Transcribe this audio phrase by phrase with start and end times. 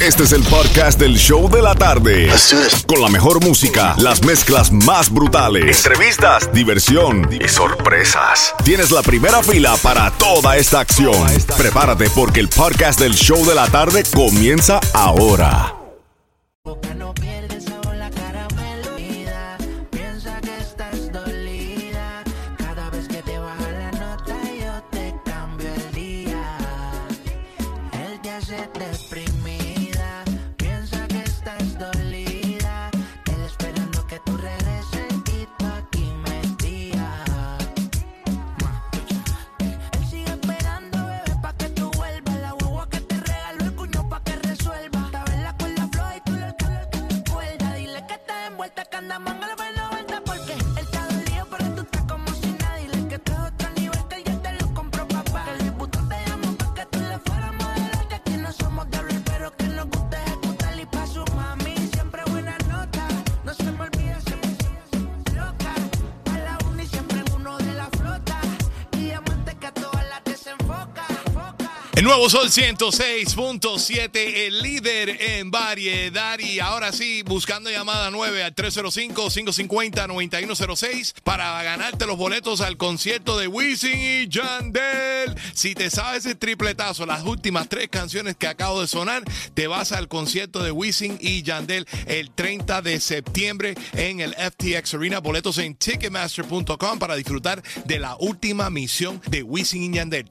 [0.00, 2.30] Este es el podcast del show de la tarde.
[2.86, 8.54] Con la mejor música, las mezclas más brutales, entrevistas, diversión y sorpresas.
[8.64, 11.26] Tienes la primera fila para toda esta acción.
[11.56, 15.77] Prepárate porque el podcast del show de la tarde comienza ahora.
[71.98, 76.38] El nuevo Sol 106.7, el líder en variedad.
[76.38, 83.48] Y ahora sí, buscando llamada 9 al 305-550-9106 para ganarte los boletos al concierto de
[83.48, 85.34] Wisin y Yandel.
[85.54, 89.90] Si te sabes el tripletazo, las últimas tres canciones que acabo de sonar, te vas
[89.90, 95.18] al concierto de Wisin y Yandel el 30 de septiembre en el FTX Arena.
[95.18, 100.28] Boletos en ticketmaster.com para disfrutar de la última misión de Wisin y Yandel.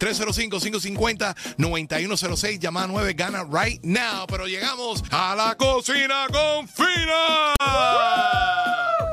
[1.58, 4.26] 305-550-9106, llamada 9, gana right now.
[4.28, 7.54] Pero llegamos a la cocina con Fina.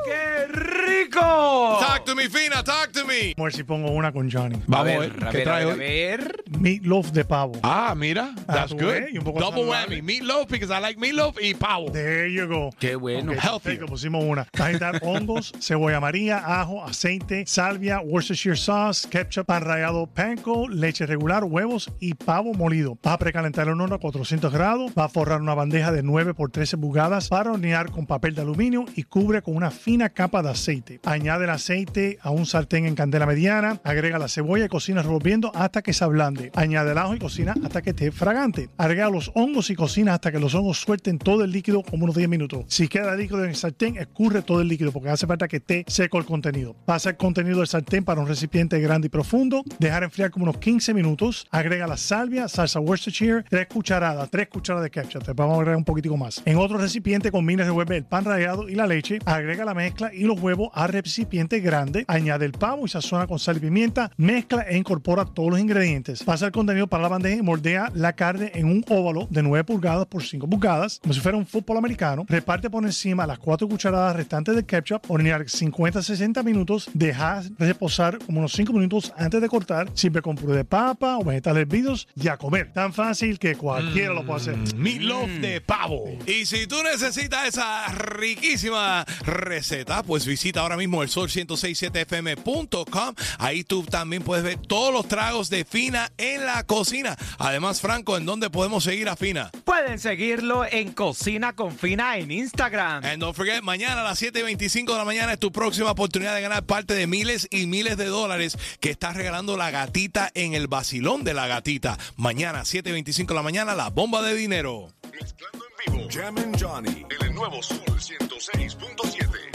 [0.05, 1.77] ¡Qué rico!
[1.79, 3.33] Talk to me, Fina, talk to me.
[3.35, 4.61] Vamos a ver si pongo una con Johnny.
[4.67, 5.71] Vamos a ver, a ¿qué ver, trae a ver, hoy?
[5.73, 6.43] a ver.
[6.59, 7.53] Meatloaf de pavo.
[7.63, 9.09] Ah, mira, that's tú good.
[9.11, 9.97] y un poco Double saludable.
[9.97, 11.91] whammy, meatloaf because I like meatloaf y pavo.
[11.91, 12.69] There you go.
[12.79, 13.31] Qué bueno.
[13.33, 13.61] Ok, Healthier.
[13.61, 14.47] perfecto, pusimos una.
[14.53, 20.67] Vas a necesitar hongos, cebolla amarilla, ajo, aceite, salvia, Worcestershire sauce, ketchup, pan rallado panko,
[20.69, 22.97] leche regular, huevos y pavo molido.
[23.03, 24.93] Vas a precalentar el horno a 400 grados.
[24.95, 28.41] Vas a forrar una bandeja de 9 por 13 pulgadas para hornear con papel de
[28.41, 30.99] aluminio y cubre con una fina capa de aceite.
[31.05, 33.79] Añade el aceite a un sartén en candela mediana.
[33.83, 36.44] Agrega la cebolla y cocina revolviendo hasta que se ablande.
[36.53, 38.69] Añade el ajo y cocina hasta que esté fragante.
[38.77, 42.15] Agrega los hongos y cocina hasta que los hongos suelten todo el líquido como unos
[42.15, 42.65] 10 minutos.
[42.67, 45.85] Si queda líquido en el sartén, escurre todo el líquido porque hace falta que esté
[45.87, 46.75] seco el contenido.
[46.85, 49.63] Pasa el contenido del sartén para un recipiente grande y profundo.
[49.79, 51.47] Dejar enfriar como unos 15 minutos.
[51.51, 55.23] Agrega la salvia, salsa Worcestershire, 3 cucharadas, 3 cucharadas de ketchup.
[55.23, 56.41] Te vamos a agregar un poquitico más.
[56.45, 59.19] En otro recipiente combina y revuelve el pan rallado y la leche.
[59.25, 62.05] Agrega la mezcla y los huevos al recipiente grande.
[62.07, 64.11] Añade el pavo y sazona con sal y pimienta.
[64.17, 66.24] Mezcla e incorpora todos los ingredientes.
[66.25, 69.63] Pasa el contenido para la bandeja y moldea la carne en un óvalo de 9
[69.63, 72.25] pulgadas por 5 pulgadas, como si fuera un fútbol americano.
[72.27, 75.03] Reparte por encima las 4 cucharadas restantes de ketchup.
[75.07, 76.89] Hornear 50-60 minutos.
[76.95, 79.87] Dejar reposar como unos 5 minutos antes de cortar.
[79.93, 82.73] Sirve con puré de papa o vegetales hervidos y a comer.
[82.73, 84.57] Tan fácil que cualquiera lo puede hacer.
[84.75, 86.05] Meatloaf de pavo.
[86.25, 93.13] Y si tú necesitas esa riquísima receta, pues visita ahora mismo el sol1067fm.com.
[93.37, 97.17] Ahí tú también puedes ver todos los tragos de Fina en la cocina.
[97.37, 99.51] Además, Franco, ¿en dónde podemos seguir a Fina?
[99.63, 103.03] Pueden seguirlo en Cocina con Fina en Instagram.
[103.05, 106.41] And don't forget, mañana a las 7.25 de la mañana es tu próxima oportunidad de
[106.41, 110.67] ganar parte de miles y miles de dólares que está regalando la gatita en el
[110.67, 111.97] vacilón de la gatita.
[112.15, 114.93] Mañana, 7.25 de la mañana, la bomba de dinero.
[115.11, 116.09] Mezclando en vivo.
[116.11, 117.05] Jam and Johnny.
[117.19, 119.54] En el nuevo Sol 106.7.